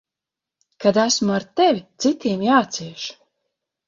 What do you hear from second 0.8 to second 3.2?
Kad esmu ar tevi, citiem jācieš.